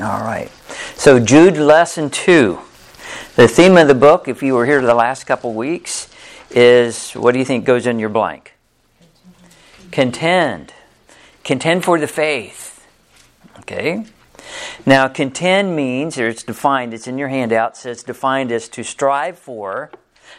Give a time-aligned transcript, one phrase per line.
[0.00, 0.48] All right.
[0.94, 2.60] So, Jude lesson two.
[3.34, 6.08] The theme of the book, if you were here the last couple weeks,
[6.50, 8.54] is what do you think goes in your blank?
[9.90, 10.72] Contend.
[11.42, 12.86] Contend for the faith.
[13.58, 14.04] Okay?
[14.86, 19.36] Now, contend means, or it's defined, it's in your handout, says defined as to strive
[19.36, 19.90] for.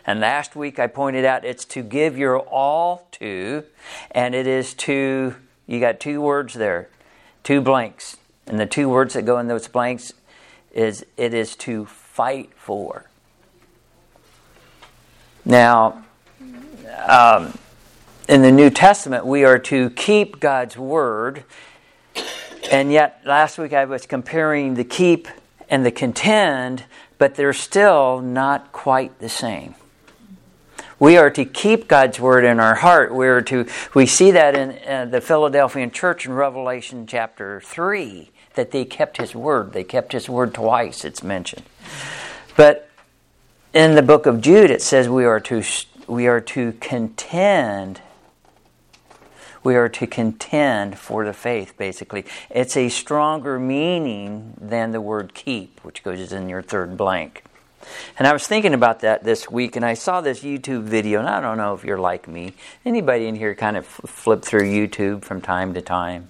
[0.05, 3.65] And last week I pointed out it's to give your all to,
[4.11, 5.35] and it is to,
[5.67, 6.87] you got two words there,
[7.43, 8.15] two blanks.
[8.49, 10.11] And the two words that go in those blanks
[10.73, 13.05] is it is to fight for.
[15.45, 16.03] Now,
[17.07, 17.57] um,
[18.27, 21.43] in the New Testament, we are to keep God's word.
[22.71, 25.27] And yet, last week I was comparing the keep
[25.69, 26.85] and the contend,
[27.19, 29.75] but they're still not quite the same.
[30.99, 33.13] We are to keep God's word in our heart.
[33.13, 38.31] We are to we see that in uh, the Philadelphian church in Revelation chapter 3
[38.59, 39.71] that they kept his word.
[39.71, 41.63] They kept his word twice, it's mentioned.
[42.57, 42.89] But
[43.73, 45.63] in the book of Jude, it says we are to,
[46.09, 48.01] we are to contend.
[49.63, 52.25] We are to contend for the faith, basically.
[52.49, 57.45] It's a stronger meaning than the word keep, which goes in your third blank.
[58.17, 61.29] And I was thinking about that this week, and I saw this YouTube video, and
[61.29, 62.55] I don't know if you're like me.
[62.83, 66.27] Anybody in here kind of flip through YouTube from time to time?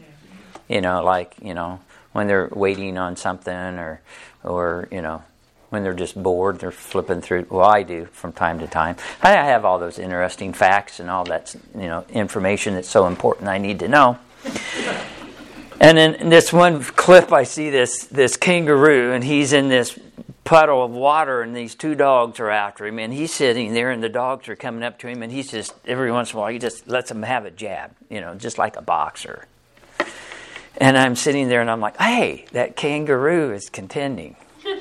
[0.68, 1.80] You know, like, you know,
[2.20, 4.02] when they're waiting on something or
[4.44, 5.24] or you know
[5.70, 8.98] when they're just bored they're flipping through well i do from time to time.
[9.24, 13.48] I have all those interesting facts and all that you know information that's so important
[13.48, 14.20] i need to know.
[15.82, 19.98] And then in this one clip i see this this kangaroo and he's in this
[20.44, 24.04] puddle of water and these two dogs are after him and he's sitting there and
[24.04, 26.52] the dogs are coming up to him and he's just every once in a while
[26.52, 29.48] he just lets them have a jab you know just like a boxer
[30.80, 34.36] and I'm sitting there and I'm like, hey, that kangaroo is contending.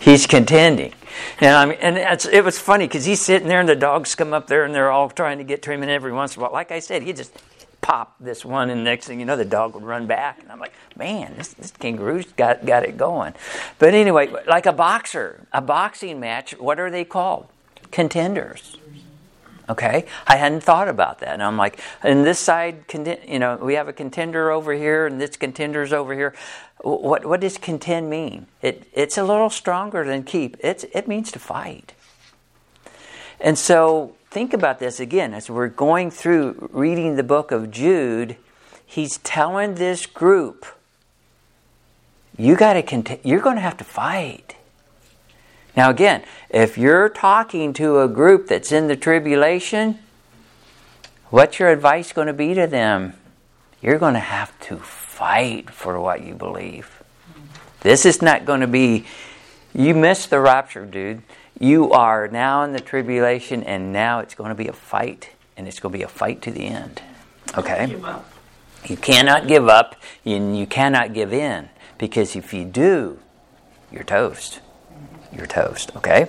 [0.00, 0.92] he's contending.
[1.40, 4.32] And, I mean, and it was funny because he's sitting there and the dogs come
[4.32, 5.82] up there and they're all trying to get to him.
[5.82, 7.32] And every once in a while, like I said, he just
[7.80, 10.42] pop this one, and next thing you know, the dog would run back.
[10.42, 13.34] And I'm like, man, this, this kangaroo's got, got it going.
[13.78, 17.46] But anyway, like a boxer, a boxing match, what are they called?
[17.92, 18.76] Contenders.
[19.68, 21.32] Okay, I hadn't thought about that.
[21.32, 22.84] And I'm like, and this side,
[23.26, 26.34] you know, we have a contender over here, and this contender's over here.
[26.82, 28.46] What what does contend mean?
[28.62, 30.56] It it's a little stronger than keep.
[30.60, 31.94] It's it means to fight.
[33.40, 38.36] And so think about this again as we're going through reading the book of Jude.
[38.84, 40.64] He's telling this group,
[42.38, 44.45] you got to cont- you're going to have to fight.
[45.76, 49.98] Now, again, if you're talking to a group that's in the tribulation,
[51.28, 53.12] what's your advice going to be to them?
[53.82, 57.02] You're going to have to fight for what you believe.
[57.80, 59.04] This is not going to be,
[59.74, 61.22] you missed the rapture, dude.
[61.60, 65.68] You are now in the tribulation, and now it's going to be a fight, and
[65.68, 67.02] it's going to be a fight to the end.
[67.56, 67.94] Okay?
[68.86, 73.18] You cannot give up, and you cannot give in, because if you do,
[73.92, 74.60] you're toast
[75.36, 75.94] you're toast.
[75.96, 76.28] Okay?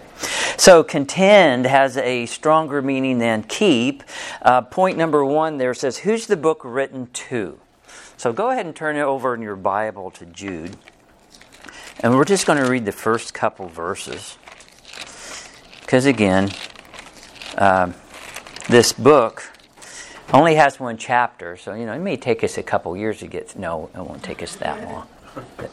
[0.58, 4.04] So contend has a stronger meaning than keep.
[4.42, 7.60] Uh, point number one there says, Who's the book written to?
[8.18, 10.76] So go ahead and turn it over in your Bible to Jude.
[12.00, 14.38] And we're just going to read the first couple verses.
[15.82, 16.52] Because again,
[17.58, 17.94] uh,
[18.68, 19.52] this book
[20.34, 23.28] only has one chapter, so you know it may take us a couple years to
[23.28, 23.58] get.
[23.58, 25.08] No, it won't take us that long.
[25.56, 25.72] But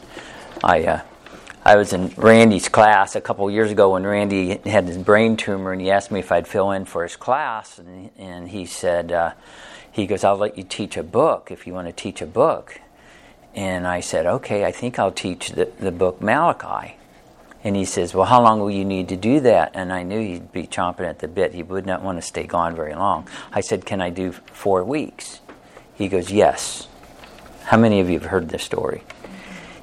[0.62, 1.00] I uh,
[1.66, 5.72] I was in Randy's class a couple years ago when Randy had his brain tumor,
[5.72, 9.10] and he asked me if I'd fill in for his class, and, and he said,
[9.10, 9.32] uh,
[9.90, 12.80] he goes, "I'll let you teach a book if you want to teach a book."
[13.54, 16.96] And I said, "Okay, I think I'll teach the, the book Malachi."
[17.62, 20.20] And he says, "Well, how long will you need to do that?" And I knew
[20.20, 21.54] he'd be chomping at the bit.
[21.54, 23.26] He would not want to stay gone very long.
[23.52, 25.40] I said, "Can I do four weeks?"
[25.94, 26.88] He goes, "Yes."
[27.62, 29.02] How many of you have heard this story?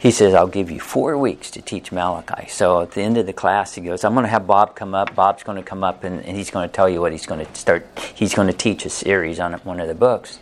[0.02, 2.50] He says, I'll give you four weeks to teach Malachi.
[2.50, 4.96] So at the end of the class, he goes, I'm going to have Bob come
[4.96, 5.14] up.
[5.14, 7.46] Bob's going to come up and, and he's going to tell you what he's going
[7.46, 7.86] to start.
[8.16, 10.40] He's going to teach a series on one of the books.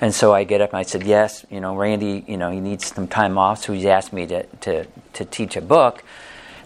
[0.00, 2.58] And so I get up and I said, Yes, you know, Randy, you know, he
[2.58, 3.62] needs some time off.
[3.62, 6.02] So he's asked me to, to, to teach a book.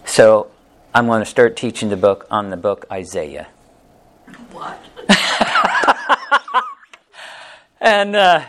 [0.05, 0.49] So
[0.95, 3.49] I'm going to start teaching the book on the book Isaiah.
[4.51, 4.83] What?
[7.79, 8.45] and, uh,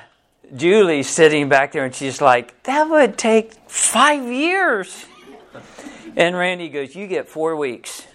[0.54, 5.06] Julie's sitting back there and she's like, that would take five years.
[6.14, 8.06] And Randy goes, You get four weeks.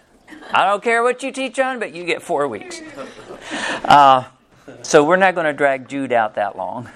[0.52, 2.82] I don't care what you teach on, but you get four weeks.
[3.84, 4.26] Uh,
[4.82, 6.90] so we're not going to drag Jude out that long.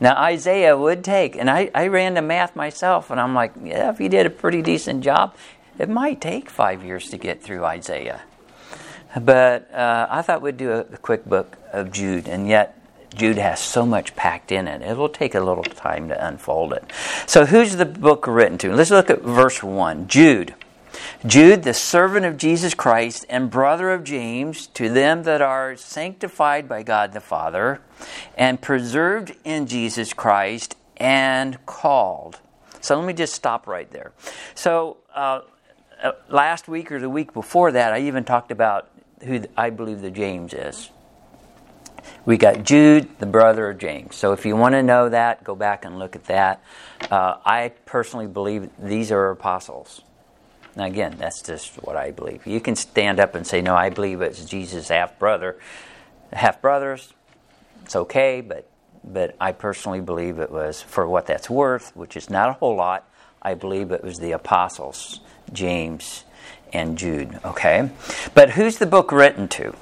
[0.00, 3.90] Now, Isaiah would take, and I, I ran the math myself, and I'm like, yeah,
[3.90, 5.34] if he did a pretty decent job,
[5.78, 8.22] it might take five years to get through Isaiah.
[9.20, 12.83] But uh, I thought we'd do a, a quick book of Jude, and yet
[13.14, 14.82] Jude has so much packed in it.
[14.82, 16.84] It will take a little time to unfold it.
[17.26, 18.74] So, who's the book written to?
[18.74, 20.08] Let's look at verse 1.
[20.08, 20.54] Jude.
[21.26, 26.68] Jude, the servant of Jesus Christ and brother of James, to them that are sanctified
[26.68, 27.80] by God the Father
[28.36, 32.40] and preserved in Jesus Christ and called.
[32.80, 34.12] So let me just stop right there.
[34.54, 35.40] So uh,
[36.02, 38.90] uh, last week or the week before that, I even talked about
[39.24, 40.90] who I believe the James is.
[42.26, 44.16] We got Jude, the brother of James.
[44.16, 46.62] So if you want to know that, go back and look at that.
[47.10, 50.00] Uh, I personally believe these are apostles.
[50.74, 52.46] Now, again, that's just what I believe.
[52.46, 55.58] You can stand up and say, no, I believe it's Jesus' half brother.
[56.32, 57.12] Half brothers,
[57.84, 58.68] it's okay, but,
[59.04, 62.74] but I personally believe it was, for what that's worth, which is not a whole
[62.74, 63.08] lot,
[63.42, 65.20] I believe it was the apostles,
[65.52, 66.24] James
[66.72, 67.90] and Jude, okay?
[68.34, 69.76] But who's the book written to?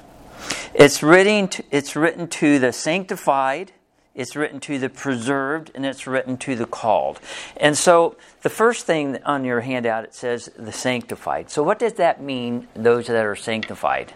[0.73, 3.71] It's written to, it's written to the sanctified,
[4.15, 7.19] it's written to the preserved, and it's written to the called.
[7.57, 11.49] And so the first thing on your handout it says the sanctified.
[11.49, 14.13] So what does that mean, those that are sanctified?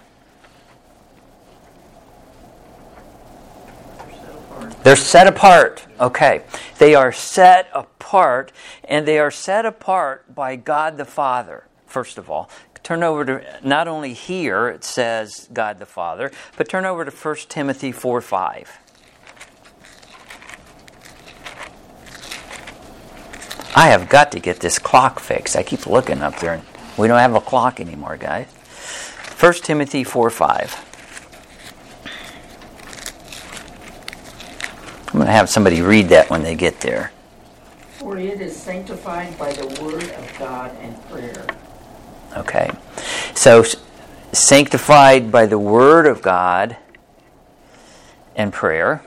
[4.84, 5.86] They're set apart.
[6.00, 6.44] Okay.
[6.78, 8.52] They are set apart,
[8.84, 12.50] and they are set apart by God the Father, first of all.
[12.88, 17.12] Turn over to, not only here it says God the Father, but turn over to
[17.12, 18.80] 1 Timothy 4 5.
[23.76, 25.58] I have got to get this clock fixed.
[25.58, 26.64] I keep looking up there, and
[26.98, 28.48] we don't have a clock anymore, guys.
[29.38, 30.86] 1 Timothy 4 5.
[35.08, 37.12] I'm going to have somebody read that when they get there.
[38.00, 41.46] For it is sanctified by the word of God and prayer.
[42.38, 42.72] Okay.
[43.34, 43.64] So,
[44.32, 46.78] sanctified by the word of God
[48.36, 49.04] and prayer.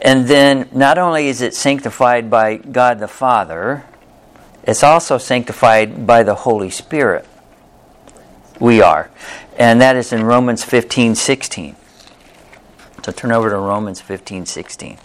[0.00, 3.84] And then not only is it sanctified by God the Father,
[4.64, 7.26] it's also sanctified by the Holy Spirit.
[8.58, 9.10] We are.
[9.56, 11.76] And that is in Romans 15 16.
[13.04, 14.98] So turn over to Romans 15 16.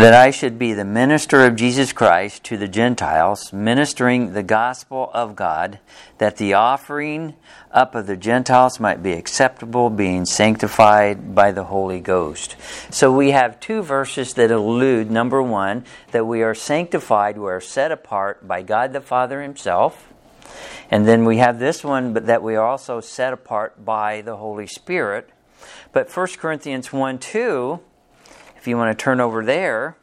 [0.00, 5.10] That I should be the minister of Jesus Christ to the Gentiles, ministering the gospel
[5.12, 5.78] of God,
[6.16, 7.34] that the offering
[7.70, 12.56] up of the Gentiles might be acceptable, being sanctified by the Holy Ghost.
[12.88, 17.60] So we have two verses that allude number one, that we are sanctified, we are
[17.60, 20.08] set apart by God the Father Himself.
[20.90, 24.36] And then we have this one, but that we are also set apart by the
[24.36, 25.28] Holy Spirit.
[25.92, 27.80] But 1 Corinthians 1 2
[28.60, 29.96] if you want to turn over there,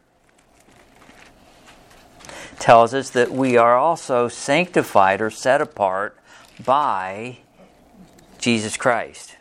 [2.58, 6.18] tells us that we are also sanctified or set apart
[6.66, 7.38] by
[8.40, 9.36] Jesus Christ.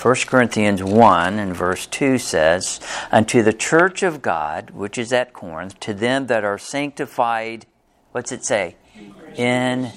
[0.00, 2.78] 1 Corinthians 1 and verse 2 says,
[3.10, 7.66] Unto the church of God, which is at Corinth, to them that are sanctified,
[8.12, 8.76] what's it say?
[9.34, 9.90] In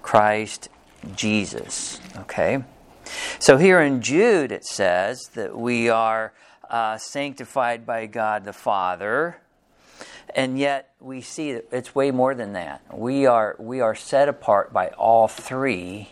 [0.00, 0.68] Christ
[1.16, 2.00] Jesus.
[2.18, 2.62] Okay?
[3.38, 6.32] So here in Jude it says that we are
[6.68, 9.38] uh, sanctified by God the Father,
[10.34, 12.82] and yet we see that it's way more than that.
[12.96, 16.08] We are we are set apart by all three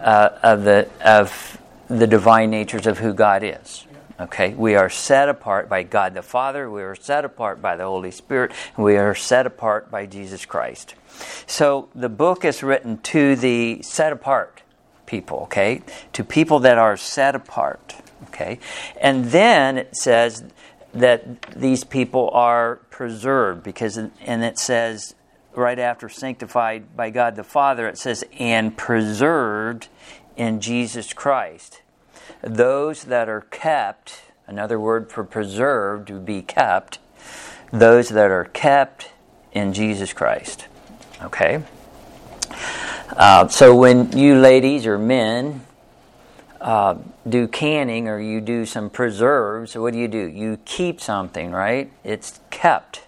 [0.00, 1.58] uh, of the of
[1.88, 3.86] the divine natures of who God is.
[4.20, 7.84] Okay, we are set apart by God the Father, we are set apart by the
[7.84, 10.94] Holy Spirit, we are set apart by Jesus Christ.
[11.46, 14.60] So the book is written to the set apart
[15.10, 15.82] people, okay?
[16.12, 17.96] To people that are set apart,
[18.28, 18.60] okay?
[19.00, 20.44] And then it says
[20.94, 25.16] that these people are preserved because, and it says
[25.52, 29.88] right after sanctified by God the Father, it says, and preserved
[30.36, 31.82] in Jesus Christ.
[32.42, 37.00] Those that are kept, another word for preserved would be kept,
[37.72, 39.10] those that are kept
[39.50, 40.66] in Jesus Christ.
[41.20, 41.64] Okay?
[43.16, 45.62] Uh, so when you ladies or men
[46.60, 46.96] uh,
[47.28, 50.26] do canning or you do some preserves, what do you do?
[50.26, 51.90] You keep something, right?
[52.04, 53.02] It's kept.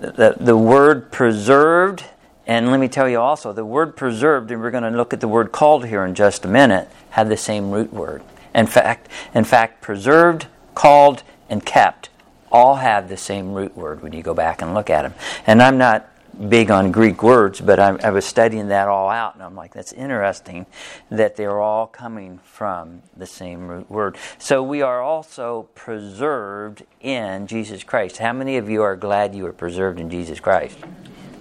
[0.00, 2.04] The, the word preserved,
[2.46, 5.20] and let me tell you also, the word preserved, and we're going to look at
[5.20, 8.22] the word called here in just a minute, have the same root word.
[8.54, 12.08] In fact, in fact, preserved, called, and kept
[12.52, 15.14] all have the same root word when you go back and look at them.
[15.46, 16.09] And I'm not
[16.48, 19.74] big on Greek words, but I, I, was studying that all out, and I'm like,
[19.74, 20.66] that's interesting
[21.10, 24.16] that they're all coming from the same root word.
[24.38, 28.18] So we are also preserved in Jesus Christ.
[28.18, 30.78] How many of you are glad you are preserved in Jesus Christ?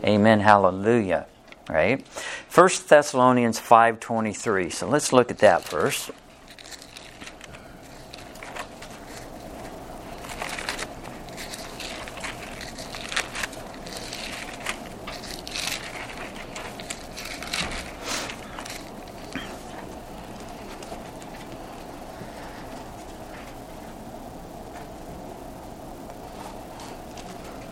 [0.03, 0.39] Amen.
[0.39, 1.27] Hallelujah.
[1.69, 2.05] Right?
[2.07, 4.69] First Thessalonians 5:23.
[4.71, 6.11] So let's look at that first.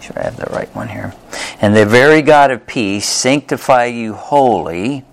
[0.07, 1.13] Sure, I have the right one here.
[1.67, 5.03] And the very God of peace sanctify you wholly.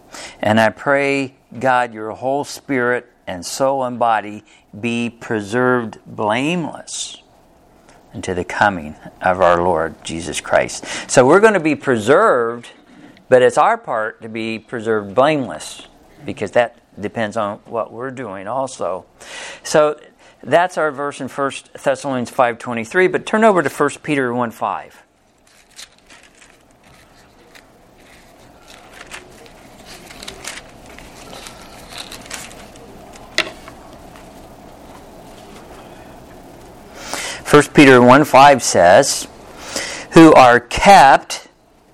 [0.41, 4.45] And I pray, God, your whole spirit and soul and body
[4.81, 7.21] be preserved blameless
[8.15, 10.87] unto the coming of our Lord Jesus Christ.
[11.11, 12.69] So we're going to be preserved,
[13.29, 15.89] but it's our part to be preserved blameless
[16.25, 19.07] because that depends on what we're doing also.
[19.65, 20.01] So
[20.41, 24.33] that's our verse in 1 Thessalonians 5.23, but turn over to 1 Peter
[37.55, 37.67] 1 5.
[37.67, 39.29] First Peter 1 5 says,
[40.15, 41.47] Who are kept,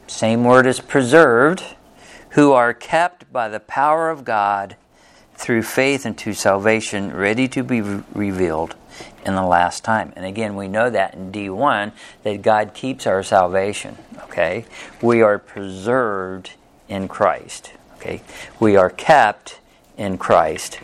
[0.06, 1.62] same word as preserved,
[2.30, 4.76] who are kept by the power of God
[5.34, 8.74] through faith unto salvation, ready to be re- revealed
[9.26, 10.14] in the last time.
[10.16, 13.98] And again, we know that in D1 that God keeps our salvation.
[14.22, 14.64] Okay?
[15.02, 16.52] We are preserved
[16.88, 17.74] in Christ.
[17.96, 18.22] Okay?
[18.58, 19.60] We are kept
[19.98, 20.80] in Christ.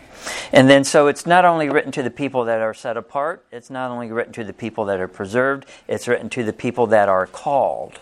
[0.51, 3.69] And then, so it's not only written to the people that are set apart, it's
[3.69, 7.09] not only written to the people that are preserved, it's written to the people that
[7.09, 7.99] are called.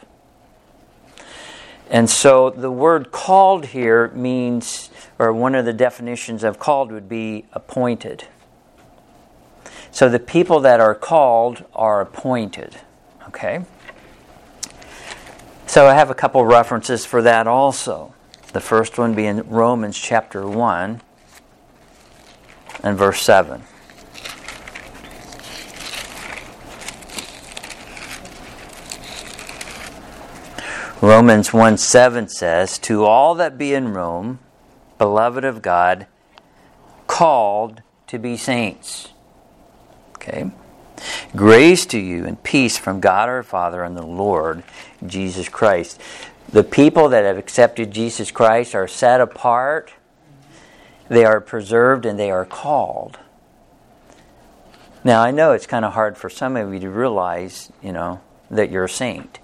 [1.89, 7.07] And so the word called here means, or one of the definitions of called would
[7.07, 8.25] be appointed.
[9.91, 12.77] So the people that are called are appointed.
[13.27, 13.63] Okay?
[15.67, 18.13] So I have a couple references for that also.
[18.53, 21.01] The first one being Romans chapter 1
[22.86, 23.63] and verse 7.
[31.01, 34.39] Romans 1 7 says, To all that be in Rome,
[34.98, 36.08] beloved of God,
[37.08, 39.10] called to be saints.
[40.15, 40.51] Okay?
[41.36, 44.63] Grace to you and peace from God our Father and the Lord
[45.06, 46.00] Jesus Christ.
[46.50, 49.92] The people that have accepted Jesus Christ are set apart,
[51.07, 53.19] they are preserved, and they are called.
[55.03, 58.21] Now, I know it's kind of hard for some of you to realize, you know,
[58.50, 59.39] that you're a saint.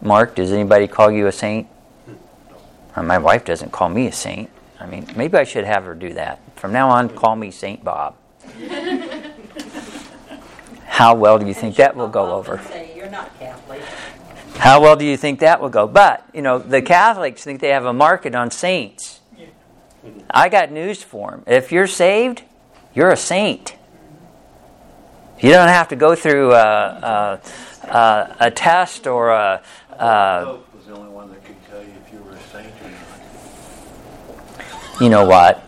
[0.00, 1.68] Mark, does anybody call you a saint?
[2.94, 4.48] Uh, my wife doesn't call me a saint.
[4.80, 6.40] I mean, maybe I should have her do that.
[6.56, 8.16] From now on, call me Saint Bob.
[10.86, 12.60] How well do you think that will go over?
[12.94, 13.82] You're not Catholic.
[14.56, 15.86] How well do you think that will go?
[15.86, 19.15] But, you know, the Catholics think they have a market on saints.
[20.30, 21.42] I got news for him.
[21.46, 22.42] If you're saved,
[22.94, 23.76] you're a saint.
[25.40, 27.40] You don't have to go through a, a,
[27.88, 29.62] a, a test or a,
[29.98, 32.90] uh, was the only one that could tell you if you were a saint or
[34.60, 35.00] not.
[35.00, 35.62] you know what,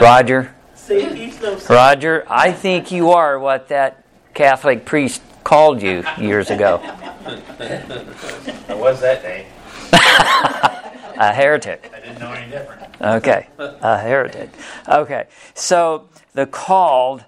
[0.00, 0.54] Roger.
[0.74, 6.50] See, he's no Roger, I think you are what that Catholic priest called you years
[6.50, 6.80] ago
[7.24, 9.46] I was that day.
[9.92, 11.92] a heretic.
[12.12, 13.00] Didn't know any different.
[13.00, 14.50] Okay, a uh, heretic.
[14.86, 17.24] Okay, so the called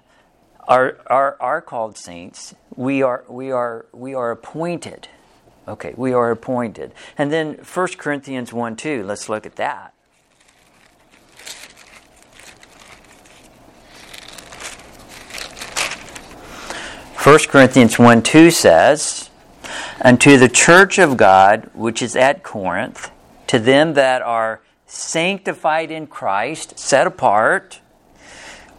[0.67, 2.53] are, are, are called saints.
[2.75, 5.07] We are, we, are, we are appointed.
[5.67, 6.93] Okay, we are appointed.
[7.17, 9.93] And then 1 Corinthians 1 2, let's look at that.
[17.23, 19.31] 1 Corinthians 1 2 says,
[19.99, 23.09] Unto the church of God which is at Corinth,
[23.47, 24.61] to them that are
[24.95, 27.81] sanctified in Christ, set apart,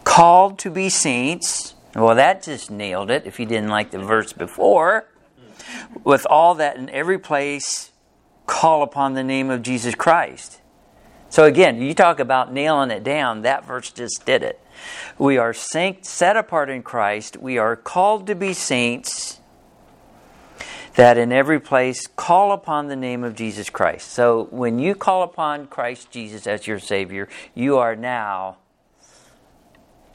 [0.03, 1.75] called to be saints.
[1.95, 5.07] Well, that just nailed it if you didn't like the verse before.
[6.03, 7.91] With all that in every place,
[8.45, 10.61] call upon the name of Jesus Christ.
[11.29, 14.59] So again, you talk about nailing it down, that verse just did it.
[15.17, 17.37] We are set apart in Christ.
[17.37, 19.39] We are called to be saints
[20.97, 24.11] that in every place call upon the name of Jesus Christ.
[24.11, 28.57] So when you call upon Christ Jesus as your Savior, you are now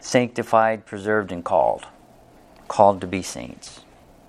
[0.01, 1.87] sanctified, preserved, and called.
[2.67, 3.81] called to be saints.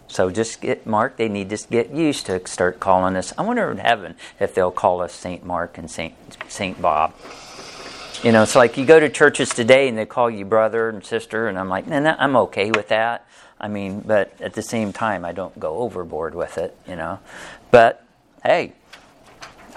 [0.07, 1.17] So just get Mark.
[1.17, 3.33] They need to get used to start calling us.
[3.36, 6.13] I wonder in heaven if they'll call us Saint Mark and Saint
[6.50, 7.15] Saint Bob.
[8.22, 11.03] You know, it's like you go to churches today and they call you brother and
[11.03, 13.25] sister, and I'm like, nah, I'm okay with that.
[13.63, 16.75] I mean, but at the same time, I don't go overboard with it.
[16.86, 17.20] You know,
[17.72, 18.03] but
[18.43, 18.74] hey,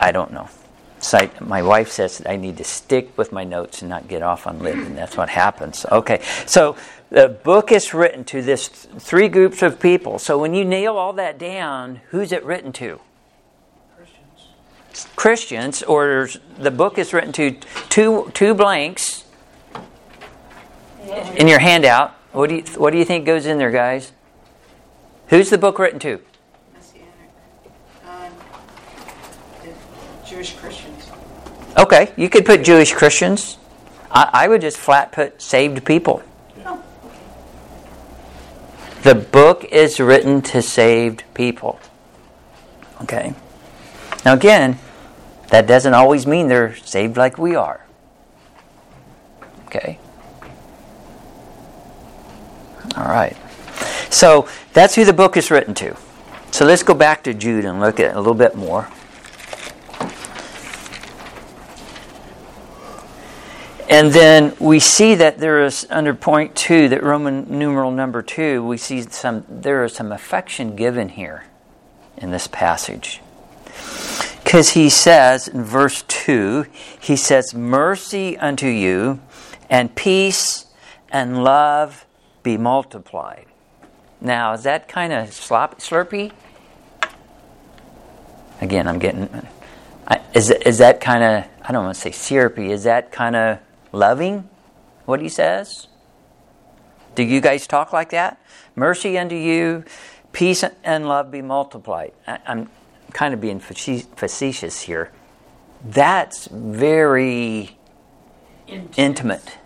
[0.00, 0.49] I don't know.
[0.99, 4.49] So my wife says I need to stick with my notes and not get off
[4.49, 5.87] on lib, and that's what happens.
[5.93, 6.76] Okay, so
[7.11, 10.19] the book is written to this three groups of people.
[10.19, 12.99] So when you nail all that down, who's it written to?
[13.97, 15.12] Christians.
[15.14, 16.28] Christians, or
[16.59, 17.52] the book is written to
[17.88, 19.26] two two blanks
[21.37, 22.15] in your handout.
[22.37, 24.12] What do you what do you think goes in there, guys?
[25.28, 26.21] Who's the book written to?
[26.75, 27.09] Messianic.
[28.07, 28.31] Um,
[30.26, 31.11] Jewish Christians.
[31.78, 33.57] Okay, you could put Jewish Christians.
[34.11, 36.23] I, I would just flat put saved people.
[36.66, 36.85] Oh,
[39.02, 41.81] The book is written to saved people.
[43.00, 43.33] Okay?
[44.26, 44.78] Now, again,
[45.49, 47.87] that doesn't always mean they're saved like we are.
[49.69, 49.99] Okay?
[52.97, 53.37] All right.
[54.11, 55.97] So, that's who the book is written to.
[56.50, 58.88] So, let's go back to Jude and look at it a little bit more.
[63.88, 68.66] And then we see that there is under point two, that Roman numeral number two,
[68.66, 71.45] we see some there is some affection given here
[72.16, 73.21] in this passage.
[74.43, 76.66] Because he says in verse two,
[76.99, 79.21] he says, Mercy unto you,
[79.71, 80.66] and peace
[81.11, 82.07] and love
[82.47, 83.47] be multiplied.
[84.21, 86.31] Now, is that kind of slop, slurpy?
[88.61, 89.29] Again, I'm getting.
[90.07, 93.35] I- Is, is that kind of, I don't want to say syrupy, is that kind
[93.35, 93.59] of
[93.91, 94.49] loving
[95.07, 95.88] what he says?
[97.17, 98.41] Do you guys talk like that?
[98.76, 99.85] Mercy unto you,
[100.33, 102.12] peace and love be multiplied.
[102.29, 102.71] I, I'm
[103.12, 105.11] kind of being facetious here.
[105.85, 107.76] That's very
[108.69, 108.99] intense.
[108.99, 109.59] intimate,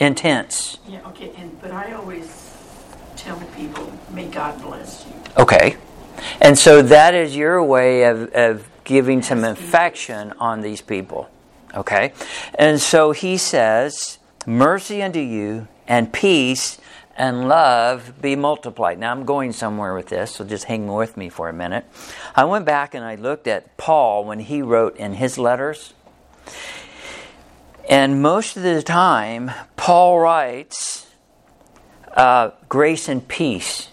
[0.00, 0.78] intense.
[0.86, 2.52] Yeah, okay, and but I always
[3.16, 5.12] tell people, may God bless you.
[5.42, 5.76] Okay.
[6.40, 11.28] And so that is your way of, of giving some affection on these people.
[11.74, 12.12] Okay?
[12.58, 16.78] And so he says, Mercy unto you, and peace
[17.16, 18.98] and love be multiplied.
[18.98, 21.84] Now I'm going somewhere with this, so just hang with me for a minute.
[22.34, 25.94] I went back and I looked at Paul when he wrote in his letters.
[27.88, 31.06] And most of the time, Paul writes
[32.14, 33.88] uh, grace and peace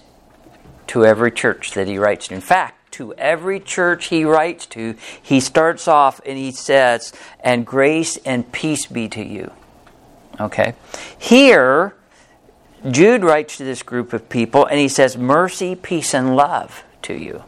[0.88, 2.36] to every church that he writes to.
[2.36, 7.66] In fact, to every church he writes to, he starts off and he says, and
[7.66, 9.52] grace and peace be to you.
[10.40, 10.74] Okay?
[11.18, 11.96] Here,
[12.90, 17.14] Jude writes to this group of people and he says, mercy, peace, and love to
[17.14, 17.44] you.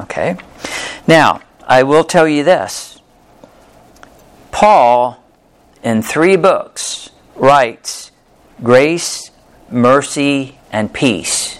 [0.00, 0.36] Okay?
[1.06, 3.00] Now, I will tell you this
[4.50, 5.17] Paul,
[5.82, 8.10] in three books, writes
[8.62, 9.30] grace,
[9.70, 11.58] mercy, and peace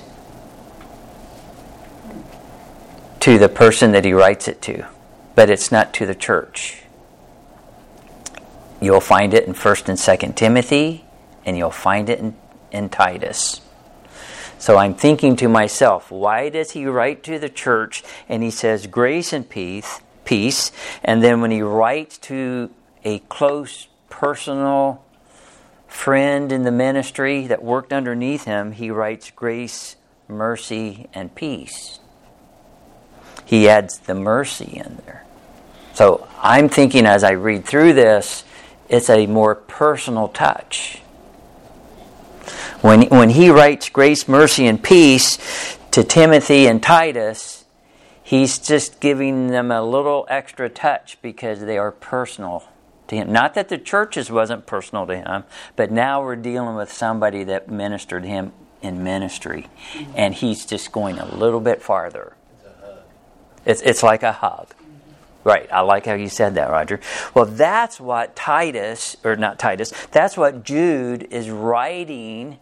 [3.21, 4.87] to the person that he writes it to,
[5.35, 6.83] but it's not to the church.
[8.81, 11.05] You'll find it in 1st and 2nd Timothy,
[11.45, 12.37] and you'll find it in,
[12.71, 13.61] in Titus.
[14.59, 18.87] So I'm thinking to myself, why does he write to the church and he says
[18.87, 20.73] grace and peace, peace,
[21.05, 22.71] and then when he writes to
[23.05, 23.88] a close
[24.19, 25.01] personal
[25.87, 29.95] friend in the ministry that worked underneath him, he writes grace,
[30.27, 32.01] mercy, and peace.
[33.45, 35.25] He adds the mercy in there.
[35.95, 38.43] So I'm thinking as I read through this,
[38.89, 40.99] it's a more personal touch.
[42.81, 47.67] When, when he writes grace, mercy, and peace to Timothy and Titus,
[48.21, 52.65] he's just giving them a little extra touch because they are personal
[53.09, 53.33] to him.
[53.33, 55.45] Not that the churches wasn't personal to him,
[55.77, 59.67] but now we're dealing with somebody that ministered him in ministry,
[60.15, 62.35] and he's just going a little bit farther.
[63.65, 64.75] It's, it's like a hug.
[65.45, 67.01] Right, I like how you said that, Roger.
[67.33, 72.59] Well, that's what Titus, or not Titus, that's what Jude is writing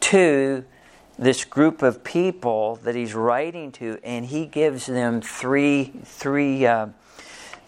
[0.00, 0.64] to
[1.18, 6.88] this group of people that he's writing to, and he gives them three, three, uh,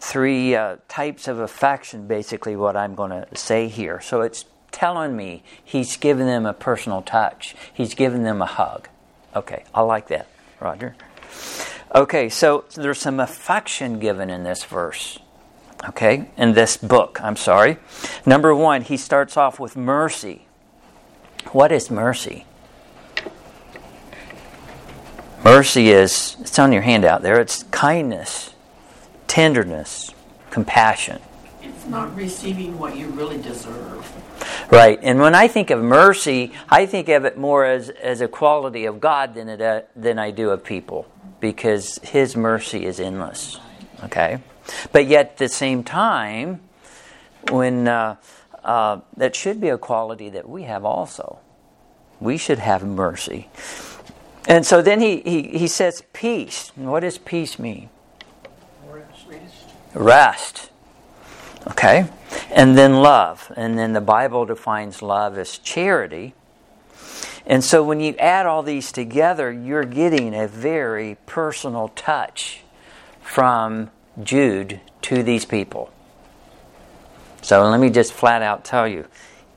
[0.00, 4.00] three uh, types of affection, basically, what I'm going to say here.
[4.00, 8.88] So it's telling me he's giving them a personal touch, he's giving them a hug.
[9.34, 10.28] Okay, I like that,
[10.60, 10.94] Roger.
[11.94, 15.18] Okay, so there's some affection given in this verse.
[15.88, 17.78] Okay, in this book, I'm sorry.
[18.26, 20.46] Number one, he starts off with mercy.
[21.52, 22.44] What is mercy?
[25.44, 28.54] Mercy is, it's on your handout there, it's kindness,
[29.28, 30.12] tenderness,
[30.50, 31.20] compassion.
[31.62, 34.10] It's not receiving what you really deserve.
[34.70, 34.98] Right.
[35.02, 38.84] And when I think of mercy, I think of it more as, as a quality
[38.86, 41.06] of God than, it, uh, than I do of people
[41.40, 43.60] because His mercy is endless.
[44.04, 44.38] Okay?
[44.92, 46.60] But yet, at the same time,
[47.50, 48.16] when uh,
[48.68, 51.38] uh, that should be a quality that we have also.
[52.20, 53.48] We should have mercy.
[54.46, 56.70] And so then he, he, he says peace.
[56.74, 57.88] what does peace mean?
[59.94, 60.70] Rest.
[61.68, 62.06] Okay?
[62.50, 63.52] And then love.
[63.56, 66.34] And then the Bible defines love as charity.
[67.46, 72.62] And so when you add all these together, you're getting a very personal touch
[73.22, 73.90] from
[74.22, 75.90] Jude to these people.
[77.40, 79.06] So let me just flat out tell you,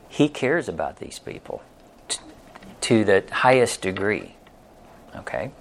[0.07, 1.61] he cares about these people
[2.07, 2.19] t-
[2.81, 4.35] to the highest degree.
[5.15, 5.51] Okay?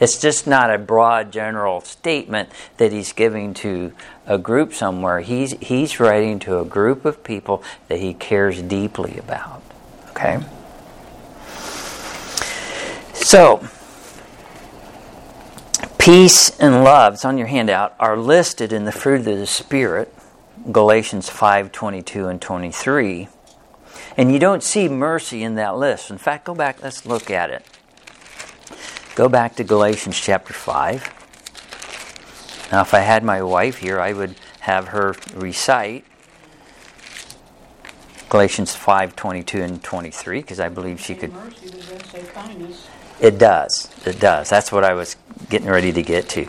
[0.00, 3.92] It's just not a broad general statement that he's giving to
[4.26, 5.20] a group somewhere.
[5.20, 9.62] He's, he's writing to a group of people that he cares deeply about.
[10.10, 10.40] Okay?
[13.12, 13.66] So,
[15.98, 20.12] peace and love, it's on your handout, are listed in the fruit of the Spirit,
[20.70, 23.28] Galatians 5 22 and 23.
[24.16, 26.10] And you don't see mercy in that list.
[26.10, 27.64] In fact, go back, let's look at it.
[29.14, 32.70] Go back to Galatians chapter 5.
[32.72, 36.06] Now, if I had my wife here, I would have her recite
[38.30, 41.34] Galatians 5 22 and 23 because I believe she could.
[43.20, 43.90] It does.
[44.06, 44.48] It does.
[44.48, 45.16] That's what I was
[45.50, 46.48] getting ready to get to.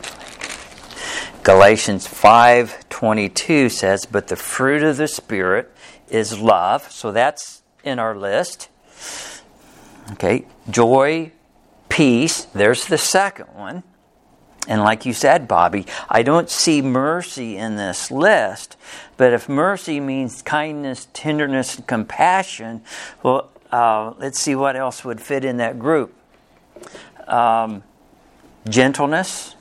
[1.43, 5.69] Galatians 5:22 says, "But the fruit of the spirit
[6.09, 8.69] is love." So that's in our list.
[10.13, 11.33] Okay, joy,
[11.93, 12.45] peace.
[12.45, 13.83] There's the second one.
[14.67, 18.77] And like you said, Bobby, I don't see mercy in this list.
[19.15, 22.81] But if mercy means kindness, tenderness, and compassion,
[23.21, 26.15] well, uh, let's see what else would fit in that group.
[27.27, 27.83] Um,
[28.67, 29.55] gentleness,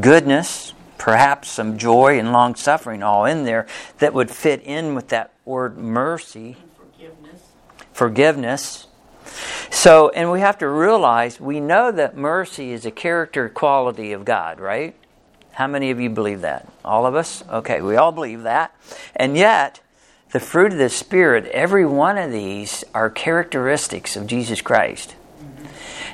[0.00, 3.66] goodness, perhaps some joy and long suffering all in there
[3.98, 6.56] that would fit in with that word mercy.
[6.76, 7.42] Forgiveness.
[7.92, 8.86] Forgiveness.
[9.82, 14.24] So, and we have to realize we know that mercy is a character quality of
[14.24, 14.94] God, right?
[15.50, 16.72] How many of you believe that?
[16.84, 17.42] All of us?
[17.50, 18.76] Okay, we all believe that.
[19.16, 19.80] And yet,
[20.30, 25.16] the fruit of the Spirit, every one of these are characteristics of Jesus Christ.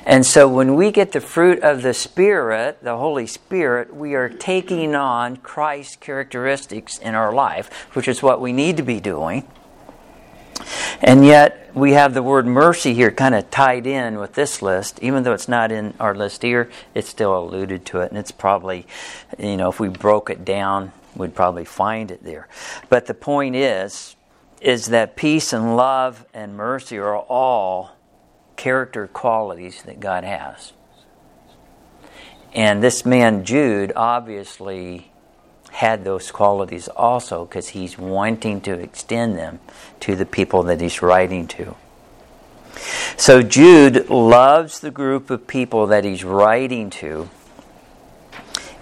[0.03, 4.29] And so when we get the fruit of the Spirit, the Holy Spirit, we are
[4.29, 9.47] taking on Christ's characteristics in our life, which is what we need to be doing.
[11.01, 14.99] And yet, we have the word mercy here kind of tied in with this list.
[15.01, 18.09] Even though it's not in our list here, it's still alluded to it.
[18.09, 18.85] And it's probably,
[19.37, 22.47] you know, if we broke it down, we'd probably find it there.
[22.89, 24.15] But the point is,
[24.61, 27.91] is that peace and love and mercy are all
[28.55, 30.73] character qualities that God has.
[32.53, 35.08] And this man, Jude, obviously
[35.71, 39.59] had those qualities also because he's wanting to extend them
[39.99, 41.75] to the people that he's writing to.
[43.17, 47.29] So Jude loves the group of people that he's writing to,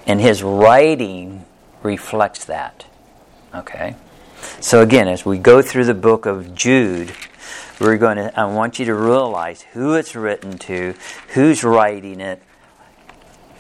[0.06, 1.46] and his writing
[1.84, 2.86] reflects that.
[3.54, 3.96] Okay?
[4.60, 7.12] So again, as we go through the book of Jude,
[7.80, 10.96] we're going to I want you to realize who it's written to,
[11.34, 12.42] who's writing it,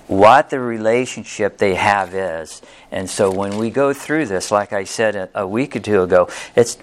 [0.08, 2.62] what the relationship they have is.
[2.92, 6.30] And so when we go through this, like I said a, week or two ago,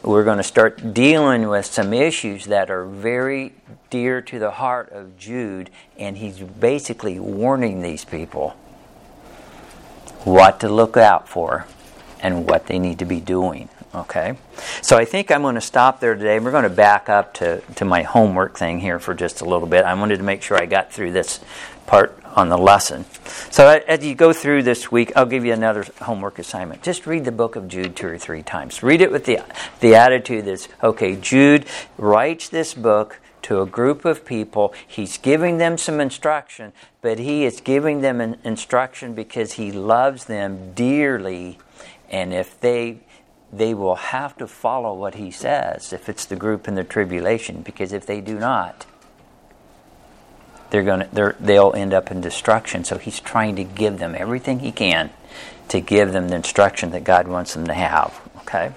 [0.03, 3.55] we're going to start dealing with some issues that are very
[3.89, 8.51] dear to the heart of Jude, and he's basically warning these people
[10.25, 11.67] what to look out for
[12.21, 13.69] and what they need to be doing.
[13.95, 14.37] Okay?
[14.83, 16.41] So I think I'm going to stop there today.
[16.41, 19.69] We're going to back up to, to my homework thing here for just a little
[19.69, 19.85] bit.
[19.85, 21.41] I wanted to make sure I got through this
[21.87, 23.05] part on the lesson.
[23.51, 26.83] So as you go through this week, I'll give you another homework assignment.
[26.83, 28.83] Just read the book of Jude two or three times.
[28.83, 29.41] Read it with the,
[29.81, 31.65] the attitude that's, okay, Jude
[31.97, 34.75] writes this book to a group of people.
[34.87, 40.25] He's giving them some instruction, but he is giving them an instruction because he loves
[40.25, 41.59] them dearly.
[42.11, 43.01] And if they
[43.53, 47.63] they will have to follow what he says if it's the group in the tribulation
[47.63, 48.85] because if they do not
[50.75, 54.59] they're going to they'll end up in destruction so he's trying to give them everything
[54.59, 55.11] he can
[55.69, 58.73] to give them the instruction that God wants them to have okay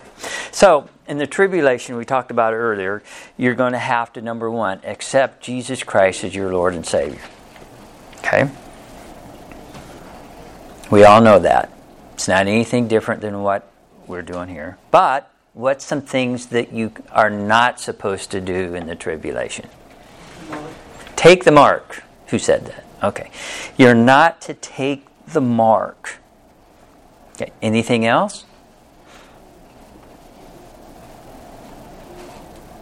[0.52, 3.02] so in the tribulation we talked about earlier
[3.38, 7.24] you're going to have to number 1 accept Jesus Christ as your Lord and Savior
[8.20, 8.50] okay
[10.90, 11.72] We all know that.
[12.14, 13.70] It's not anything different than what
[14.08, 14.78] we're doing here.
[14.92, 19.68] But what's some things that you are not supposed to do in the tribulation?
[21.28, 22.04] Take the mark.
[22.28, 22.86] Who said that?
[23.04, 23.30] Okay.
[23.76, 26.20] You're not to take the mark.
[27.34, 27.52] Okay.
[27.62, 28.46] Anything else?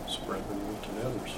[0.07, 1.31] Spread the news to others.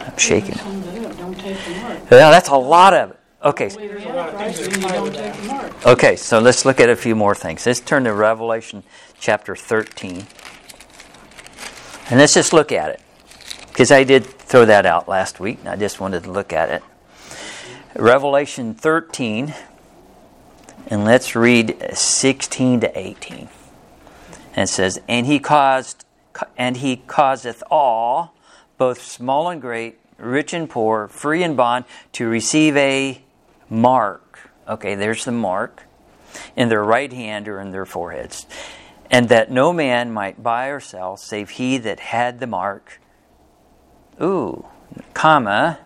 [0.00, 0.56] I'm shaking.
[0.56, 1.98] Sums it up, Don't take the mark.
[2.10, 3.20] Yeah, that's a lot of it.
[3.44, 3.68] Okay.
[3.68, 5.86] There's a lot of things that you don't take the mark.
[5.86, 7.64] Okay, so let's look at a few more things.
[7.64, 8.82] Let's turn to Revelation
[9.20, 10.26] chapter 13.
[12.10, 13.00] And let's just look at it.
[13.68, 16.70] Because I did throw that out last week, and I just wanted to look at
[16.70, 16.82] it.
[17.94, 19.54] Revelation 13,
[20.88, 23.48] and let's read 16 to 18.
[24.54, 26.04] And it says, And he caused
[26.56, 28.34] and he causeth all,
[28.76, 33.22] both small and great, rich and poor, free and bond, to receive a
[33.68, 34.50] mark.
[34.68, 35.84] Okay, there's the mark
[36.56, 38.46] in their right hand or in their foreheads.
[39.10, 43.00] And that no man might buy or sell save he that had the mark.
[44.20, 44.66] Ooh,
[45.14, 45.78] comma,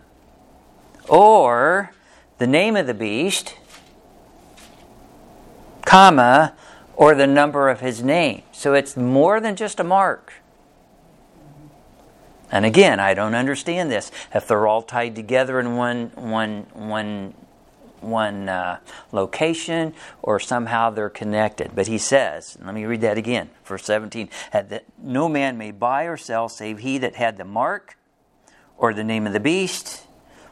[1.07, 1.91] or
[2.37, 3.55] the name of the beast,
[5.85, 6.53] comma,
[6.95, 8.41] or the number of his name.
[8.51, 10.33] So it's more than just a mark.
[12.51, 14.11] And again, I don't understand this.
[14.33, 17.33] If they're all tied together in one, one, one,
[18.03, 18.79] one uh,
[19.11, 21.71] location, or somehow they're connected.
[21.75, 26.03] But he says, let me read that again, verse 17, that no man may buy
[26.03, 27.97] or sell save he that had the mark,
[28.77, 30.03] or the name of the beast,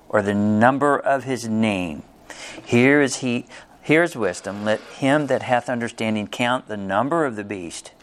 [0.10, 2.04] or the number of his name.
[2.66, 3.46] Here is he.
[3.82, 4.64] Here's wisdom.
[4.64, 7.94] Let him that hath understanding count the number of the beast.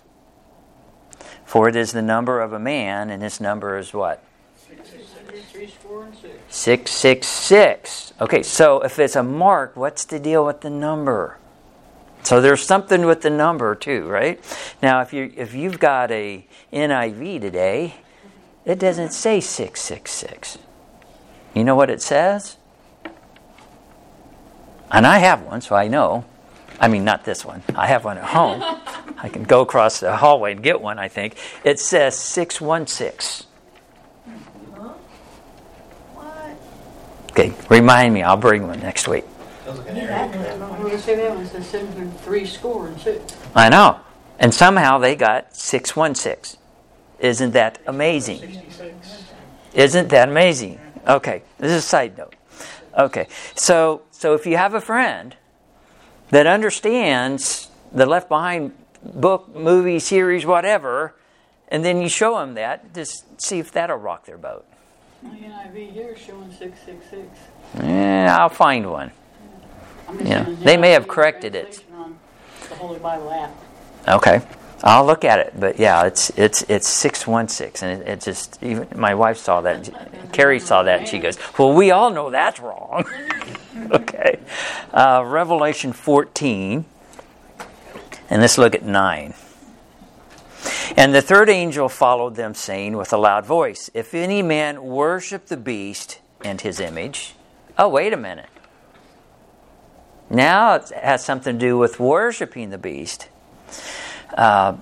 [1.45, 4.23] For it is the number of a man, and his number is what?
[5.29, 6.33] Three score and six.
[6.49, 8.13] 666.
[8.21, 11.37] Okay, so if it's a mark, what's the deal with the number?
[12.23, 14.41] So there's something with the number too, right?
[14.83, 17.97] Now, if you if you've got a NIV today,
[18.65, 20.59] it doesn't say 666.
[21.55, 22.57] You know what it says?
[24.91, 26.25] And I have one, so I know.
[26.81, 27.63] I mean, not this one.
[27.75, 28.63] I have one at home.
[29.19, 31.37] I can go across the hallway and get one, I think.
[31.65, 33.48] It says 616.
[37.39, 38.25] Okay, remind me.
[38.25, 39.25] I'll bring one next week.
[43.55, 44.01] I know.
[44.41, 46.59] And somehow they got 616.
[47.21, 48.41] Isn't that amazing?
[49.73, 50.81] Isn't that amazing?
[51.07, 52.35] Okay, this is a side note.
[52.99, 55.37] Okay, so so if you have a friend
[56.31, 58.73] that understands the Left Behind
[59.05, 61.15] book, movie, series, whatever,
[61.69, 64.67] and then you show them that, just see if that'll rock their boat.
[65.23, 67.27] My NIV here showing six, six, six.
[67.83, 69.11] Yeah, I'll find one.
[70.23, 70.45] Yeah.
[70.61, 71.83] They may have corrected it.
[72.69, 73.51] The Holy Bible app.
[74.07, 74.41] Okay,
[74.83, 75.53] I'll look at it.
[75.59, 79.37] But yeah, it's it's it's six one six, and it, it just even my wife
[79.39, 79.87] saw that.
[79.87, 79.93] she-
[80.33, 83.05] Carrie saw that, and she goes, "Well, we all know that's wrong."
[83.91, 84.39] okay,
[84.93, 86.85] uh, Revelation fourteen,
[88.31, 89.35] and let's look at nine.
[90.97, 95.47] And the third angel followed them, saying with a loud voice, If any man worship
[95.47, 97.35] the beast and his image.
[97.77, 98.49] Oh, wait a minute.
[100.31, 103.29] Now it has something to do with worshiping the beast.
[104.35, 104.77] Uh,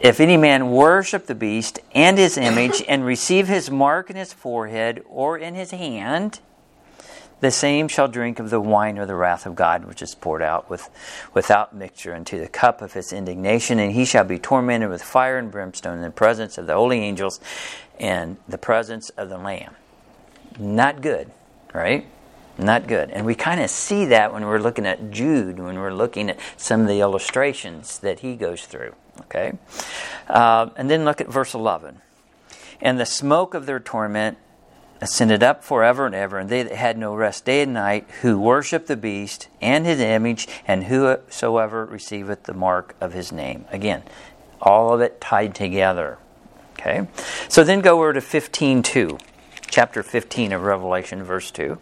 [0.00, 4.32] if any man worship the beast and his image and receive his mark in his
[4.32, 6.40] forehead or in his hand,
[7.40, 10.42] the same shall drink of the wine of the wrath of God, which is poured
[10.42, 10.88] out with,
[11.34, 15.38] without mixture into the cup of his indignation, and he shall be tormented with fire
[15.38, 17.40] and brimstone in the presence of the holy angels
[18.00, 19.74] and the presence of the Lamb.
[20.58, 21.30] Not good,
[21.72, 22.06] right?
[22.58, 23.10] Not good.
[23.10, 26.40] And we kind of see that when we're looking at Jude, when we're looking at
[26.56, 28.94] some of the illustrations that he goes through.
[29.22, 29.52] Okay?
[30.26, 32.00] Uh, and then look at verse 11.
[32.80, 34.38] And the smoke of their torment
[35.00, 38.38] ascended up forever and ever, and they that had no rest day and night, who
[38.38, 43.64] worship the beast and his image, and whosoever receiveth the mark of his name.
[43.70, 44.02] Again,
[44.60, 46.18] all of it tied together.
[46.78, 47.08] Okay?
[47.48, 49.20] So then go over to 15.2,
[49.68, 51.78] chapter 15 of Revelation, verse 2.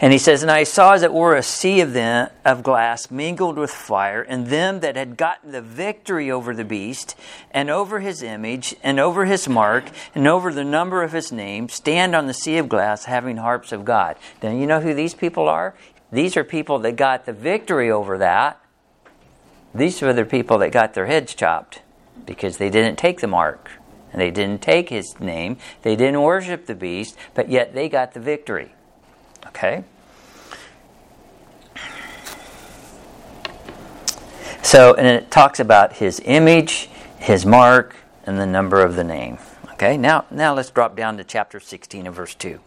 [0.00, 3.10] And he says, And I saw as it were a sea of them of glass
[3.10, 7.16] mingled with fire, and them that had gotten the victory over the beast,
[7.50, 11.68] and over his image, and over his mark, and over the number of his name,
[11.68, 14.16] stand on the sea of glass, having harps of God.
[14.40, 15.74] Now you know who these people are?
[16.12, 18.60] These are people that got the victory over that.
[19.74, 21.82] These are the people that got their heads chopped
[22.24, 23.70] because they didn't take the mark.
[24.10, 25.58] And they didn't take his name.
[25.82, 28.72] They didn't worship the beast, but yet they got the victory.
[29.48, 29.84] Okay?
[34.62, 39.38] So, and it talks about his image, his mark, and the number of the name.
[39.72, 42.60] Okay, now, now let's drop down to chapter 16 and verse 2.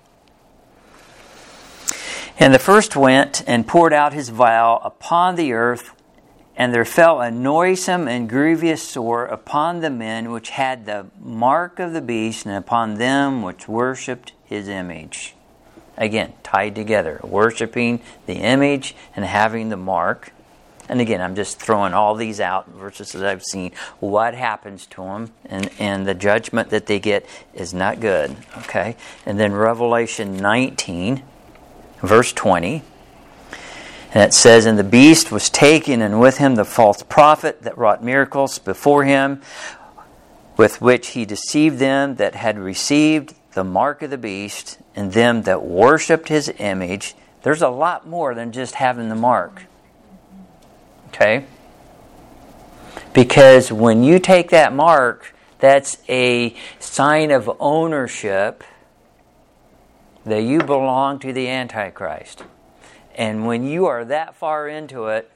[2.40, 5.94] And the first went and poured out his vial upon the earth,
[6.56, 11.80] and there fell a noisome and grievous sore upon the men which had the mark
[11.80, 15.36] of the beast, and upon them which worshipped his image.
[15.98, 20.34] Again, tied together, worshiping the image and having the mark.
[20.90, 23.72] And again, I'm just throwing all these out verses that I've seen.
[24.00, 28.36] What happens to them and, and the judgment that they get is not good.
[28.60, 28.96] Okay?
[29.26, 31.24] And then Revelation 19,
[32.02, 32.84] verse 20.
[34.14, 37.78] And it says, And the beast was taken, and with him the false prophet that
[37.78, 39.42] wrought miracles before him,
[40.58, 45.44] with which he deceived them that had received the mark of the beast, and them
[45.44, 47.16] that worshipped his image.
[47.44, 49.64] There's a lot more than just having the mark.
[51.10, 51.46] Okay?
[53.14, 58.64] Because when you take that mark, that's a sign of ownership
[60.26, 62.44] that you belong to the Antichrist.
[63.16, 65.30] And when you are that far into it,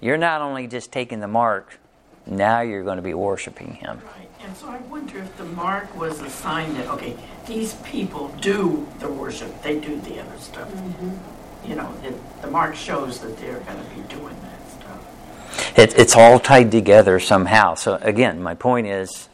[0.00, 1.78] you're not only just taking the mark,
[2.26, 4.00] now you're going to be worshiping him.
[4.46, 8.28] Right, and so I wonder if the mark was a sign that, okay, these people
[8.40, 10.68] do the worship, they do the other stuff.
[10.72, 11.68] Mm-hmm.
[11.68, 15.78] You know, it, the mark shows that they're going to be doing that stuff.
[15.78, 17.74] It, it's all tied together somehow.
[17.74, 19.28] So again, my point is,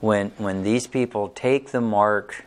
[0.00, 2.44] when when these people take the mark,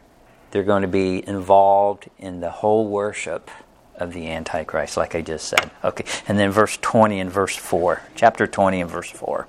[0.51, 3.49] they're going to be involved in the whole worship
[3.95, 5.71] of the Antichrist, like I just said.
[5.83, 9.47] Okay, and then verse twenty and verse four, chapter twenty and verse four.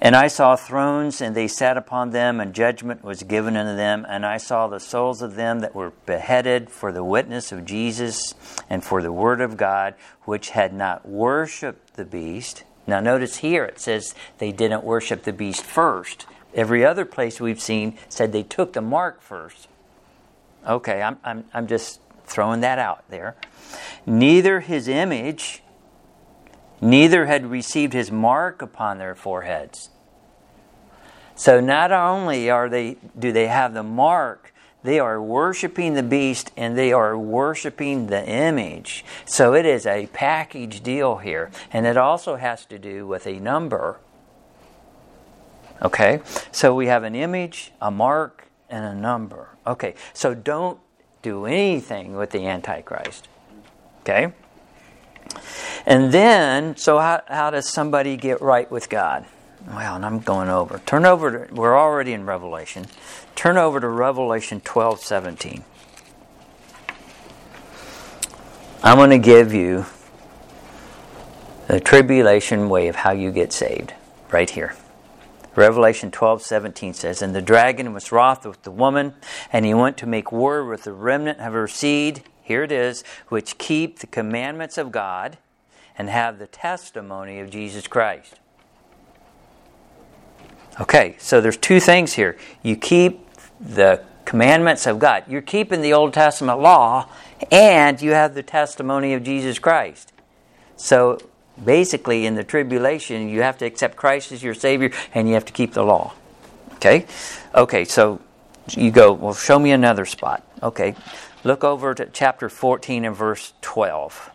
[0.00, 4.06] And I saw thrones, and they sat upon them, and judgment was given unto them.
[4.08, 8.34] And I saw the souls of them that were beheaded for the witness of Jesus
[8.70, 12.62] and for the word of God, which had not worshipped the beast.
[12.86, 16.26] Now, notice here it says they didn't worship the beast first.
[16.54, 19.68] Every other place we've seen said they took the mark first.
[20.66, 23.36] Okay, I'm, I'm, I'm just throwing that out there.
[24.06, 25.62] Neither his image
[26.80, 29.90] neither had received his mark upon their foreheads.
[31.34, 36.50] So not only are they do they have the mark, they are worshiping the beast
[36.56, 39.04] and they are worshiping the image.
[39.24, 41.50] So it is a package deal here.
[41.72, 43.98] And it also has to do with a number.
[45.82, 46.20] Okay?
[46.52, 49.48] So we have an image, a mark, and a number.
[49.66, 50.78] Okay, so don't
[51.22, 53.28] do anything with the Antichrist.
[54.00, 54.32] Okay?
[55.86, 59.24] And then, so how, how does somebody get right with God?
[59.66, 60.80] Well, and I'm going over.
[60.86, 62.86] Turn over to, we're already in Revelation.
[63.34, 65.64] Turn over to Revelation 12 17.
[68.82, 69.86] I'm going to give you
[71.66, 73.92] the tribulation way of how you get saved
[74.30, 74.74] right here.
[75.54, 79.14] Revelation 12 17 says, And the dragon was wroth with the woman,
[79.52, 82.22] and he went to make war with the remnant of her seed.
[82.48, 85.36] Here it is, which keep the commandments of God
[85.98, 88.40] and have the testimony of Jesus Christ.
[90.80, 92.38] Okay, so there's two things here.
[92.62, 93.20] You keep
[93.60, 95.24] the commandments of God.
[95.28, 97.10] You're keeping the Old Testament law
[97.52, 100.14] and you have the testimony of Jesus Christ.
[100.76, 101.18] So
[101.62, 105.44] basically in the tribulation you have to accept Christ as your savior and you have
[105.44, 106.14] to keep the law.
[106.76, 107.04] Okay?
[107.54, 108.22] Okay, so
[108.70, 110.46] you go, well show me another spot.
[110.62, 110.94] Okay.
[111.44, 114.30] Look over to chapter 14 and verse 12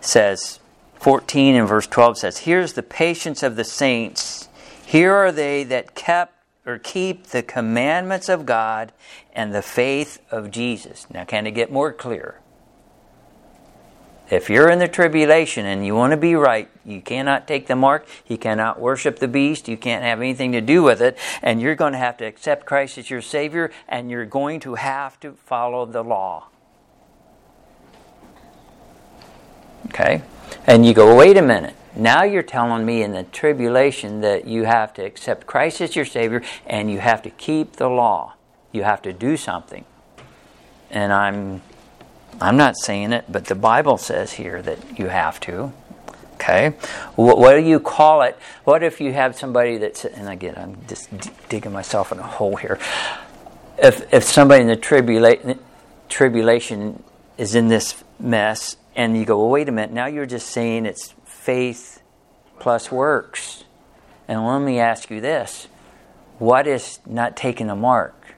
[0.00, 0.60] says
[0.96, 4.48] 14 and verse 12 says here's the patience of the saints.
[4.84, 8.92] Here are they that kept or keep the commandments of god
[9.32, 11.06] and the faith of jesus.
[11.10, 12.36] Now can it get more clear
[14.32, 17.76] if you're in the tribulation and you want to be right you cannot take the
[17.76, 21.60] mark you cannot worship the beast you can't have anything to do with it and
[21.60, 25.18] you're going to have to accept christ as your savior and you're going to have
[25.20, 26.48] to follow the law
[29.86, 30.22] Okay?
[30.66, 31.74] And you go, wait a minute.
[31.94, 36.06] Now you're telling me in the tribulation that you have to accept Christ as your
[36.06, 38.34] Savior and you have to keep the law.
[38.70, 39.84] You have to do something.
[40.88, 41.60] And I'm
[42.40, 45.72] I'm not saying it, but the Bible says here that you have to.
[46.34, 46.70] Okay?
[47.14, 48.36] What, what do you call it?
[48.64, 51.08] What if you have somebody that's, and again, I'm just
[51.48, 52.78] digging myself in a hole here.
[53.78, 55.58] If, if somebody in the tribula-
[56.08, 57.02] tribulation
[57.38, 60.84] is in this mess and you go, well, wait a minute, now you're just saying
[60.84, 62.02] it's faith
[62.58, 63.64] plus works.
[64.26, 65.68] And let me ask you this
[66.38, 68.34] what is not taking a mark?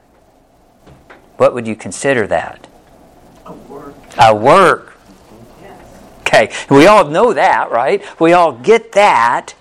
[1.37, 2.67] What would you consider that?
[3.47, 3.95] A work.
[4.19, 4.95] Our work.
[6.21, 8.03] Okay, we all know that, right?
[8.19, 9.55] We all get that.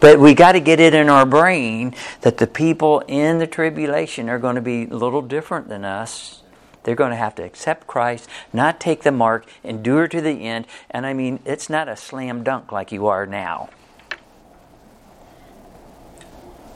[0.00, 4.28] But we got to get it in our brain that the people in the tribulation
[4.28, 6.42] are going to be a little different than us.
[6.82, 10.66] They're going to have to accept Christ, not take the mark, endure to the end.
[10.90, 13.70] And I mean, it's not a slam dunk like you are now.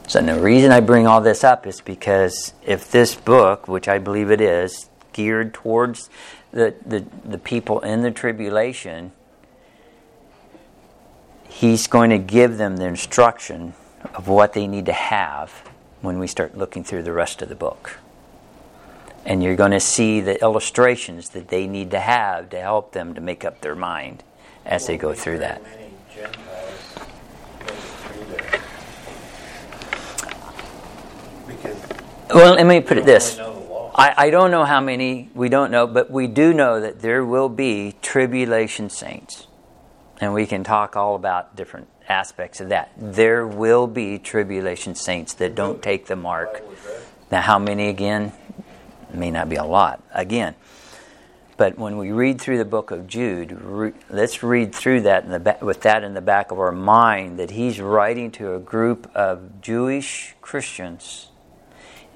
[0.07, 3.99] So the reason I bring all this up is because if this book, which I
[3.99, 6.11] believe it is, geared towards
[6.53, 9.12] the, the, the people in the tribulation,
[11.49, 13.73] he's going to give them the instruction
[14.14, 15.51] of what they need to have
[16.03, 17.99] when we start looking through the rest of the book.
[19.25, 23.14] And you're going to see the illustrations that they need to have to help them
[23.14, 24.23] to make up their mind
[24.67, 25.62] as they go through that.
[32.29, 33.41] Well, let me put it this.
[33.97, 37.25] I, I don't know how many, we don't know, but we do know that there
[37.25, 39.47] will be tribulation saints.
[40.21, 42.93] And we can talk all about different aspects of that.
[42.99, 46.63] There will be tribulation saints that don't take the mark.
[47.31, 48.33] Now, how many again?
[49.15, 50.57] May not be a lot, again.
[51.57, 55.81] But when we read through the book of Jude, re- let's read through that with
[55.83, 60.35] that in the back of our mind that he's writing to a group of Jewish
[60.43, 61.29] Christians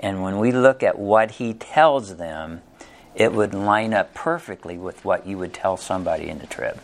[0.00, 2.62] and when we look at what he tells them,
[3.14, 6.80] it would line up perfectly with what you would tell somebody in the trib.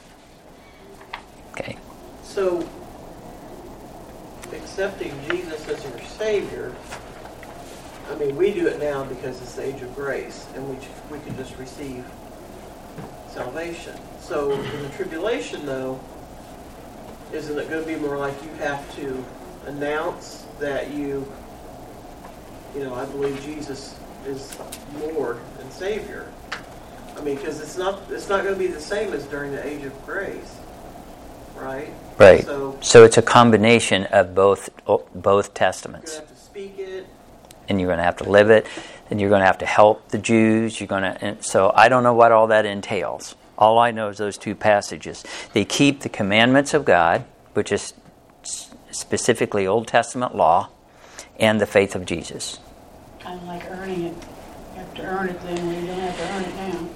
[1.53, 1.79] Okay.
[2.23, 2.69] So,
[4.53, 6.75] accepting Jesus as your Savior,
[8.11, 10.77] I mean, we do it now because it's the age of grace, and we,
[11.11, 12.05] we can just receive
[13.29, 13.97] salvation.
[14.21, 15.99] So, in the tribulation, though,
[17.33, 19.25] isn't it going to be more like you have to
[19.67, 21.31] announce that you,
[22.77, 24.57] you know, I believe Jesus is
[25.01, 26.31] Lord and Savior?
[27.17, 29.67] I mean, because it's not it's not going to be the same as during the
[29.67, 30.59] age of grace,
[31.57, 31.89] right?
[32.19, 32.45] Right.
[32.45, 34.69] So So it's a combination of both
[35.15, 36.15] both you're testaments.
[36.15, 37.07] to have to speak it.
[37.69, 38.67] and you're going to have to live it,
[39.11, 40.79] and you're going to have to help the Jews.
[40.79, 43.35] You're going to, and so I don't know what all that entails.
[43.57, 45.25] All I know is those two passages.
[45.55, 47.25] They keep the commandments of God,
[47.55, 47.95] which is
[48.91, 50.69] specifically Old Testament law,
[51.41, 52.59] and the faith of Jesus.
[53.27, 54.15] Kind of like earning it.
[54.15, 56.89] You have to earn it then, when you don't have to earn it now.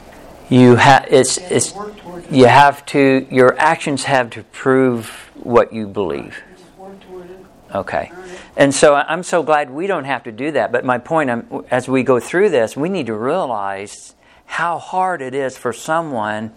[0.48, 2.30] You have it's You have it's to it.
[2.30, 6.40] you have to your actions have to prove what you believe.
[6.50, 7.38] You Just work toward it,
[7.74, 8.12] Okay.
[8.56, 10.70] And so I'm so glad we don't have to do that.
[10.70, 14.14] But my point, I'm, as we go through this, we need to realize
[14.46, 16.52] how hard it is for someone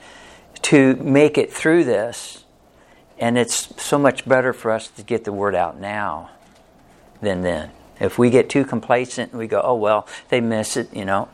[0.64, 2.46] to make it through this.
[3.18, 6.30] And it's so much better for us to get the word out now
[7.22, 7.72] than then.
[8.04, 11.30] If we get too complacent and we go, oh, well, they miss it, you know,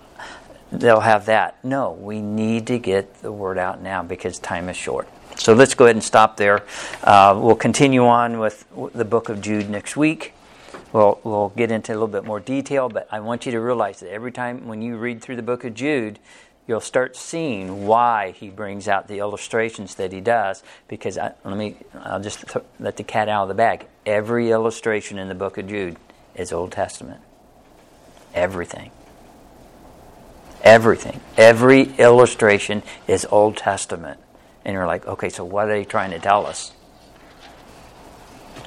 [0.72, 1.64] they'll have that.
[1.64, 5.08] No, we need to get the word out now because time is short.
[5.36, 6.64] So let's go ahead and stop there.
[7.04, 10.34] Uh, we'll continue on with the book of Jude next week.
[10.94, 14.02] We'll, we'll get into a little bit more detail, but I want you to realize
[14.02, 16.20] that every time when you read through the book of Jude,
[16.68, 20.62] you'll start seeing why he brings out the illustrations that he does.
[20.88, 23.88] Because I, let me, I'll just th- let the cat out of the bag.
[24.06, 25.98] Every illustration in the book of Jude
[26.40, 27.20] is Old Testament.
[28.34, 28.92] Everything.
[30.64, 31.20] Everything.
[31.38, 34.20] Every illustration is Old Testament.
[34.64, 36.72] And you're like, okay, so what are they trying to tell us?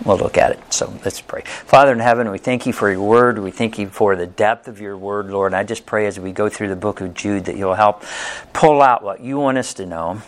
[0.05, 0.73] We'll look at it.
[0.73, 1.43] So let's pray.
[1.43, 3.39] Father in heaven, we thank you for your word.
[3.39, 5.53] We thank you for the depth of your word, Lord.
[5.53, 8.03] And I just pray as we go through the book of Jude that you'll help
[8.53, 10.23] pull out what you want us to know,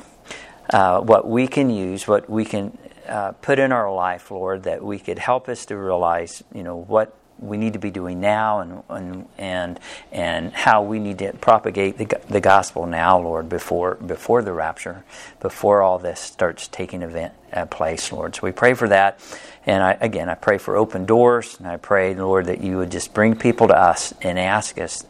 [0.70, 2.76] uh, what we can use, what we can
[3.08, 6.76] uh, put in our life, Lord, that we could help us to realize, you know,
[6.76, 9.80] what we need to be doing now and and and,
[10.12, 15.04] and how we need to propagate the, the gospel now, Lord, before before the rapture,
[15.40, 18.34] before all this starts taking event uh, place, Lord.
[18.36, 19.20] So we pray for that,
[19.66, 22.90] and I, again, I pray for open doors, and I pray, Lord, that you would
[22.90, 25.04] just bring people to us and ask us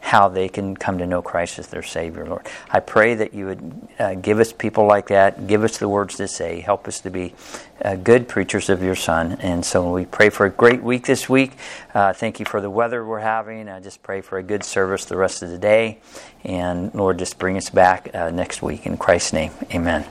[0.00, 2.46] how they can come to know Christ as their Savior, Lord.
[2.70, 6.16] I pray that you would uh, give us people like that, give us the words
[6.16, 7.34] to say, help us to be
[7.82, 9.32] uh, good preachers of your Son.
[9.40, 11.52] And so we pray for a great week this week.
[11.94, 13.68] Uh, thank you for the weather we're having.
[13.68, 15.98] I just pray for a good service the rest of the day.
[16.44, 18.86] And Lord, just bring us back uh, next week.
[18.86, 20.06] In Christ's name, amen.